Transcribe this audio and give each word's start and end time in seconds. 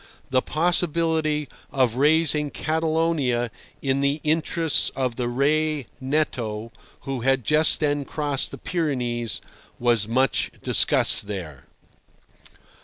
The 0.31 0.41
possibility 0.41 1.47
of 1.71 1.95
raising 1.95 2.49
Catalonia 2.49 3.51
in 3.83 4.01
the 4.01 4.19
interest 4.23 4.89
of 4.95 5.15
the 5.15 5.27
Rey 5.27 5.85
netto, 5.99 6.71
who 7.01 7.19
had 7.19 7.43
just 7.45 7.79
then 7.81 8.03
crossed 8.03 8.49
the 8.49 8.57
Pyrenees, 8.57 9.41
was 9.77 10.07
much 10.07 10.49
discussed 10.63 11.27
there. 11.27 11.67